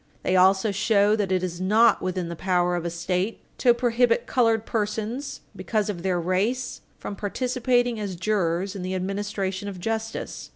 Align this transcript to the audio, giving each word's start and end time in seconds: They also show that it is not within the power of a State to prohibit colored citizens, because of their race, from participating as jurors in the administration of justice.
They 0.23 0.35
also 0.35 0.71
show 0.71 1.15
that 1.15 1.31
it 1.31 1.43
is 1.43 1.61
not 1.61 2.01
within 2.01 2.27
the 2.27 2.35
power 2.35 2.75
of 2.75 2.85
a 2.85 2.89
State 2.89 3.39
to 3.59 3.71
prohibit 3.71 4.25
colored 4.25 4.67
citizens, 4.67 5.41
because 5.55 5.91
of 5.91 6.01
their 6.01 6.19
race, 6.19 6.81
from 6.97 7.15
participating 7.15 7.99
as 7.99 8.15
jurors 8.15 8.75
in 8.75 8.81
the 8.81 8.95
administration 8.95 9.67
of 9.67 9.79
justice. 9.79 10.49